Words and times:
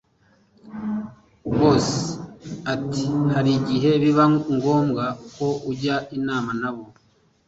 Boss 1.57 1.87
atiharigihe 2.73 3.91
biba 4.01 4.25
ngobwa 4.33 5.05
ko 5.35 5.47
ujya 5.71 5.95
inama 6.17 6.51
nabo 6.61 6.85